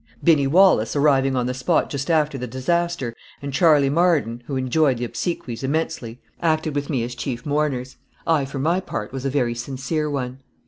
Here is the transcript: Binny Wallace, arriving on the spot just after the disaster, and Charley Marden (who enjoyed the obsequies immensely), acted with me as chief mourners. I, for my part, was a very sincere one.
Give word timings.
Binny 0.23 0.47
Wallace, 0.47 0.95
arriving 0.95 1.35
on 1.35 1.45
the 1.45 1.53
spot 1.53 1.91
just 1.91 2.09
after 2.09 2.35
the 2.35 2.47
disaster, 2.47 3.13
and 3.39 3.53
Charley 3.53 3.87
Marden 3.87 4.41
(who 4.47 4.55
enjoyed 4.55 4.97
the 4.97 5.05
obsequies 5.05 5.63
immensely), 5.63 6.19
acted 6.41 6.73
with 6.73 6.89
me 6.89 7.03
as 7.03 7.13
chief 7.13 7.45
mourners. 7.45 7.97
I, 8.25 8.45
for 8.45 8.57
my 8.57 8.79
part, 8.79 9.13
was 9.13 9.25
a 9.25 9.29
very 9.29 9.53
sincere 9.53 10.09
one. 10.09 10.39